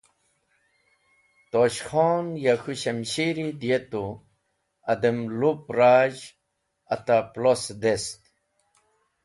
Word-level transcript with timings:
Tosh 1.51 1.79
Khon 1.87 2.25
ya 2.43 2.55
k̃hũ 2.61 2.73
shamshiri 2.81 3.47
diyetu 3.61 4.05
adem 4.91 5.17
lup 5.39 5.61
razh 5.77 6.23
ata 6.93 7.15
plos 7.33 7.63
dest. 7.81 8.19